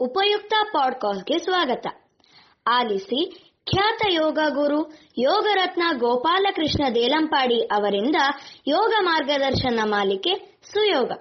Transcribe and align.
ಉಪಯುಕ್ತ 0.00 0.54
ಪಾಡ್ಕಾಸ್ಟ್ಗೆ 0.72 1.38
ಸ್ವಾಗತ. 1.38 1.86
ಆಲಿಸಿ 2.66 3.50
ಖ್ಯಾತ 3.70 4.02
ಯೋಗ 4.10 4.38
ಗುರು 4.48 4.80
ಯೋಗರತ್ನ 5.18 5.82
ಗೋಪಾಲಕೃಷ್ಣ 5.98 6.94
ದೇಲಂಪಾಡಿ 6.94 7.60
ಅವರಿಂದ 7.60 8.16
ಯೋಗ 8.68 8.92
ಮಾರ್ಗದರ್ಶನ 9.00 9.80
ಮಾಲಿಕೆ 9.84 10.60
ಸುಯೋಗ. 10.62 11.12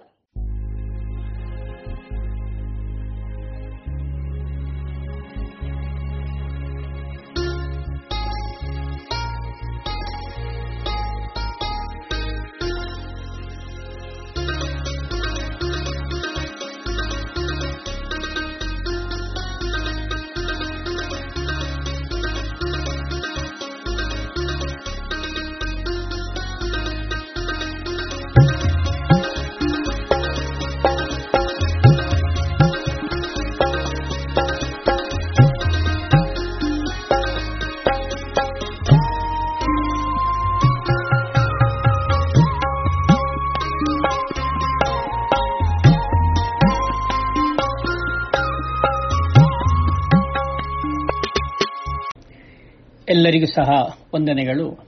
ಎಲ್ಲರಿಗೂ 53.09 53.45
ಸಹ 53.45 53.69
ವಂದನೆಗಳು. 54.16 54.80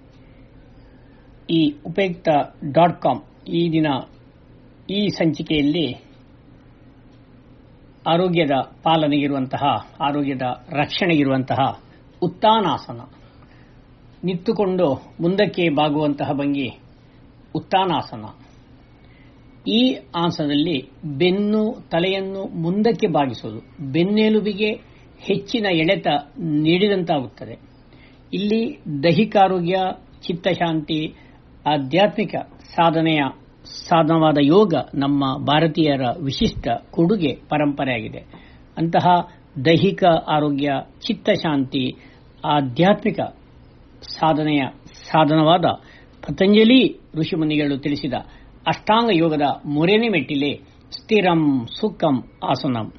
ಈ 1.49 1.73
ಉಪಯುಕ್ತ 1.85 2.29
ಡಾಟ್ 2.71 3.01
ಕಾಮ್ 3.01 3.49
ಈ 3.49 3.71
ದಿನ 3.71 3.87
ಈ 4.89 5.07
ಸಂಚಿಕೆಯಲ್ಲಿ 5.07 5.93
ಆರೋಗ್ಯದ 8.07 8.51
ಪಾಲನೆಗಿರುವಂತಹ, 8.83 9.63
ಆರೋಗ್ಯದ 10.01 10.41
ರಕ್ಷಣೆಗಿರುವಂತಹ 10.69 11.81
ಉತ್ತಾನಾಸನ, 12.21 13.01
ನಿಂತುಕೊಂಡು 14.23 14.93
ಮುಂದಕ್ಕೆ 15.21 15.69
ಬಾಗುವಂತಹ 15.69 16.31
ಭಂಗಿ 16.31 16.69
ಉತ್ತಾನಾಸನ. 17.55 18.25
ಈ 19.67 19.97
ಆಸನದಲ್ಲಿ 20.15 20.89
ಬೆನ್ನು 21.17 21.89
ತಲೆಯನ್ನು 21.89 22.43
ಮುಂದಕ್ಕೆ 22.45 23.07
ಬಾಗಿಸುವುದು 23.07 23.91
ಬೆನ್ನೆಲುಬಿಗೆ 23.91 24.71
ಹೆಚ್ಚಿನ 25.19 25.65
ಎಳೆತ 25.71 26.07
ನೀಡಿದಂತಾಗುತ್ತದೆ. 26.37 27.68
ಇಲ್ಲಿ 28.33 28.79
ದೈಹಿಕ 29.03 29.37
ಆರೋಗ್ಯ, 29.37 29.75
ಚಿತ್ತಶಾಂತಿ, 30.21 31.15
ಆಧ್ಯಾತ್ಮಿಕ 31.65 32.35
ಸಾಧನೆಯ 32.63 33.21
ಸಾಧನವಾದ 33.65 34.37
ಯೋಗ 34.41 34.73
ನಮ್ಮ 34.95 35.37
ಭಾರತೀಯರ 35.45 36.01
ವಿಶಿಷ್ಟ 36.23 36.67
ಕೊಡುಗೆ 36.91 37.35
ಪರಂಪರೆಯಾಗಿದೆ. 37.49 38.19
ಅಂತಹ 38.77 39.07
ದೈಹಿಕ 39.65 40.03
ಆರೋಗ್ಯ, 40.05 40.71
ಚಿತ್ತಶಾಂತಿ, 41.07 41.95
ಆಧ್ಯಾತ್ಮಿಕ 42.45 43.19
ಸಾಧನೆಯ 44.01 44.61
ಸಾಧನವಾದ 44.93 45.65
ಪತಂಜಲಿ 46.21 46.99
ಋಷಿಮುನಿಗಳು 47.15 47.77
ತಿಳಿಸಿದ 47.77 48.13
ಅಷ್ಟಾಂಗ 48.67 49.09
ಯೋಗದ 49.13 49.41
ಮೂರನೇ 49.65 50.09
ಮೆಟ್ಟಿಲೆ 50.09 50.61
ಸ್ಥಿರಂ 50.91 51.67
ಸುಖಂ 51.79 52.23
ಆಸನಂ. 52.43 52.93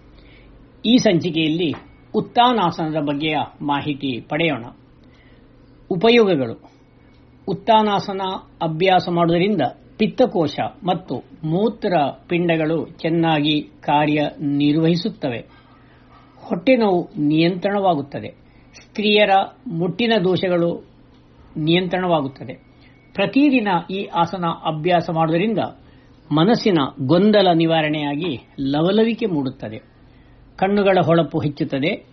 ಈ 0.86 0.96
ಸಂಚಿಕೆಯಲ್ಲಿ 0.96 1.72
ಉತ್ತಾನಾಸನದ 2.14 2.96
ಬಗ್ಗೆಯ 3.00 3.38
ಮಾಹಿತಿ 3.62 4.20
ಪಡೆಯೋಣ. 4.20 4.64
ಉಪಯೋಗಗಳು. 5.90 6.70
ಉತ್ತಾನಾಸನ, 7.48 8.20
ಅಭ್ಯಾಸ 8.62 9.08
ಮಾಡುವುದರಿಂದ 9.08 9.60
ಪಿತ್ತಕೋಶ 9.96 10.60
ಮತ್ತು 10.84 11.24
ಮೂತ್ರ 11.44 11.92
ಪಿಂಡಗಳು 12.26 12.86
ಚೆನ್ನಾಗಿ 12.86 13.62
ಕಾರ್ಯನಿರ್ವಹಿಸುತ್ತವೆ. 13.62 15.38
ಹೊಟ್ಟೆ 16.36 16.76
ನೋವು 16.76 17.10
ನಿಯಂತ್ರಣವಾಗುತ್ತದೆ. 17.18 18.28
ಸ್ತ್ರೀಯರ 18.82 19.30
ಮುಟ್ಟಿನ 19.66 20.12
ದೋಷಗಳು 20.24 20.84
ನಿಯಂತ್ರಣವಾಗುತ್ತದೆ. 21.56 22.54
ಪ್ರತಿದಿನ 23.14 23.68
ಈ 23.90 24.04
ಆಸನ, 24.04 24.44
ಅಭ್ಯಾಸ 24.46 25.10
ಮಾಡುವುದರಿಂದ 25.10 25.58
ಮನಸ್ಸಿನ 26.32 26.78
ಗೊಂದಲ 27.06 27.48
ನಿವಾರಣೆಯಾಗಿ 27.54 28.48
ಲವಲವಿಕೆ 28.60 29.26
ಮೂಡುತ್ತದೆ. 29.26 29.78
ಕಣ್ಣುಗಳ 30.56 30.98
ಹೊಳಪು 31.04 31.38
ಹೆಚ್ಚುತ್ತದೆ. 31.38 32.06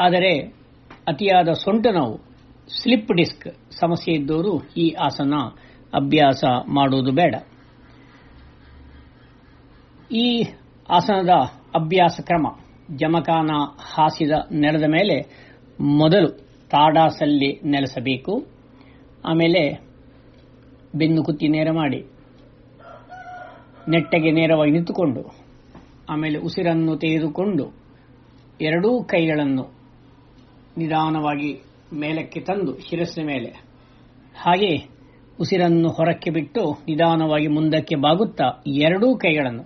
ಆದರೆ 0.00 0.63
ಅತಿಯಾದ 1.08 1.52
ಸೊಂಟ 1.52 1.86
ನೋವು. 1.86 2.18
ಸ್ಲಿಪ್ 2.82 3.12
ಡಿಸ್ಕ್ 3.16 3.48
ಸಮಸ್ಯೆ 3.80 4.14
ಇದ್ದವರು 4.14 4.68
ಈ 4.76 4.90
ಆಸನ 4.90 5.34
ಅಭ್ಯಾಸ 5.94 6.44
ಮಾಡುವುದು 6.68 7.12
ಬೇಡ. 7.12 7.34
ಈ 10.12 10.44
ಆಸನದ 10.88 11.28
ಅಭ್ಯಾಸ 11.74 12.20
ಕ್ರಮ, 12.20 12.46
ಜಮಖಾನ 12.96 13.50
ಹಾಸಿದ 13.94 14.30
ನೆಲದ 14.52 14.84
ಮೇಲೆ 14.88 15.16
ಮೊದಲು 15.80 16.28
ತಾಡಾಸಲ್ಲಿ 16.70 17.60
ನೆಲೆಸಬೇಕು. 17.64 18.46
ಆಮೇಲೆ 19.24 19.84
ಬೆನ್ನು 20.94 21.24
ಕುತ್ತಿ 21.24 21.48
ನೇರ 21.48 21.70
ಮಾಡಿ. 21.70 22.04
ನೆಟ್ಟಗೆ 23.88 24.30
ನೇರವಾಗಿ 24.30 24.70
ನಿಂತುಕೊಂಡು, 24.70 25.34
ಆಮೇಲೆ 26.08 26.38
ಉಸಿರನ್ನು 26.38 26.96
ತೆಗೆದುಕೊಂಡು, 26.96 27.74
ಎರಡೂ 28.60 29.04
ಕೈಗಳನ್ನು 29.04 29.83
ನಿಧಾನವಾಗಿ 30.76 31.60
ಮೇಲಕ್ಕೆ 31.92 32.40
ತಂದು 32.40 32.78
ಶಿರಸ್ಸಿನ 32.78 33.26
ಮೇಲೆ. 33.26 33.50
ಹಾಗೆ 34.36 34.76
ಉಸಿರನ್ನು 35.40 35.88
ಹೊರಕ್ಕೆ 35.88 36.30
ಬಿಟ್ಟು 36.30 36.72
ನಿಧಾನವಾಗಿ 36.88 37.46
ಮುಂದಕ್ಕೆ 37.46 37.94
ಬಾಗುತ್ತಾ 37.94 38.62
ಎರಡೂ 38.66 39.18
ಕೈಗಳನ್ನು 39.18 39.62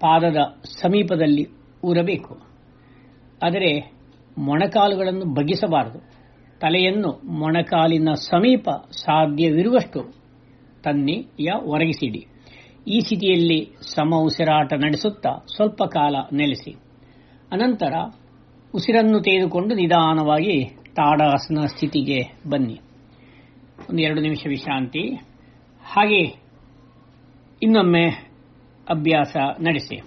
ಪಾದದ 0.00 0.36
ಸಮೀಪದಲ್ಲಿ 0.64 1.46
ಊರಬೇಕು. 1.84 2.34
ಆದರೆ 3.42 3.98
ಮೊಣಕಾಲುಗಳನ್ನು 4.38 5.34
ಬಗ್ಗಿಸಬಾರದು. 5.34 5.98
ತಲೆಯನ್ನು 6.60 7.20
ಮೊಣಕಾಲಿನ 7.24 8.12
ಸಮೀಪ 8.14 8.68
ಸಾಧ್ಯವಿರುವಷ್ಟು 8.92 10.00
ತನ್ನಿ 10.84 11.26
ಯ 11.40 11.52
ಒರಗಿಸಿಡಿ. 11.64 12.26
ಈ 12.88 13.00
ಸ್ಥಿತಿಯಲ್ಲಿ 13.00 13.70
ಸಮ 13.94 14.14
ಉಸಿರಾಟ 14.14 14.72
ನಡೆಸುತ್ತಾ 14.72 15.30
ಸ್ವಲ್ಪ 15.56 15.82
ಕಾಲ 15.84 16.16
ನೆಲೆಸಿ. 16.32 16.72
ಅನಂತರ 17.52 17.94
ಉಸಿರನ್ನು 18.74 19.20
ತೆಗೆದುಕೊಂಡು 19.20 19.74
ನಿಧಾನವಾಗಿ 19.74 20.64
ತಾಡಾಸನ 20.96 21.66
ಸ್ಥಿತಿಗೆ 21.66 22.50
ಬನ್ನಿ. 22.50 22.80
ಒಂದು 23.90 24.02
ಎರಡು 24.02 24.20
ನಿಮಿಷ 24.20 24.38
ವಿಶ್ರಾಂತಿ. 24.48 25.08
ಹಾಗೆ 25.82 26.42
ಇನ್ನೊಮ್ಮೆ 27.62 28.04
ಅಭ್ಯಾಸ 28.88 29.36
ನಡೆಸಿ. 29.60 30.00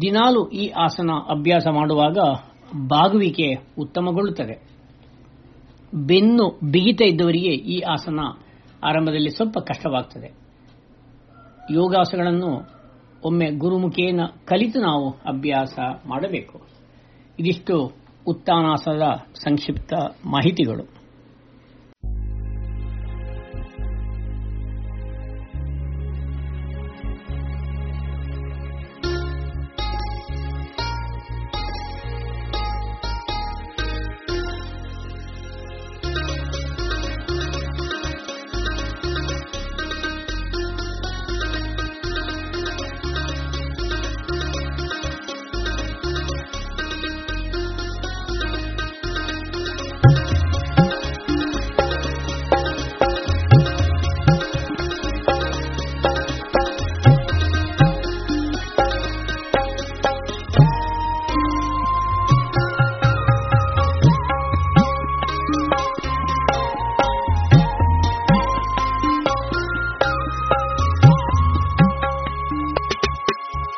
ದಿನಾಲು 0.00 0.50
ಈ 0.50 0.68
ಆಸನ 0.68 1.10
ಅಭ್ಯಾಸ 1.30 1.66
ಮಾಡುವಾಗ 1.66 2.18
ಬಾಗುವಿಕೆ 2.86 3.54
ಉತ್ತಮಗೊಳ್ಳುತ್ತದೆ. 3.78 4.62
ಬೆನ್ನು 5.94 6.58
ಬಿಗಿತ 6.70 7.02
ಇದ್ದವರಿಗೆ 7.02 7.50
ಈ 7.50 7.80
ಆಸನ 7.80 8.20
ಆರಂಭದಲ್ಲಿ 8.84 9.30
ಸ್ವಲ್ಪ 9.30 9.58
ಕಷ್ಟವಾಗ್ತದೆ. 9.58 10.26
ಯೋಗಾಸನಗಳನ್ನು 11.72 12.74
ಒಮ್ಮೆ 13.24 13.50
ಗುರುಮುಖೇನ 13.50 14.20
ಕಲಿತು 14.44 14.80
ನಾವು 14.80 15.10
ಅಭ್ಯಾಸ 15.10 15.78
ಮಾಡಬೇಕು. 16.06 16.73
ಇದಿಷ್ಟು 17.38 17.92
ಉತ್ತಾನಾಸದ 18.26 19.02
ಸಂಕ್ಷಿಪ್ತ 19.34 19.92
ಮಾಹಿತಿಗಳು. 20.24 21.03